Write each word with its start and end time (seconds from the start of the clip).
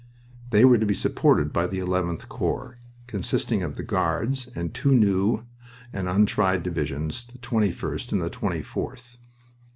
They 0.49 0.65
were 0.65 0.79
to 0.79 0.85
be 0.87 0.95
supported 0.95 1.53
by 1.53 1.67
the 1.67 1.77
11th 1.77 2.27
Corps, 2.27 2.79
consisting 3.05 3.61
of 3.61 3.75
the 3.75 3.83
Guards 3.83 4.47
and 4.55 4.73
two 4.73 4.91
new 4.95 5.43
and 5.93 6.09
untried 6.09 6.63
divisions, 6.63 7.27
the 7.31 7.37
21st 7.37 8.11
and 8.11 8.19
the 8.23 8.31
24th. 8.31 9.17